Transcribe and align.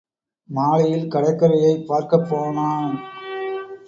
மாலையில் 0.49 1.07
கடற்கரையைப் 1.07 1.85
பார்க்கப் 1.87 2.25
போனான். 2.29 2.95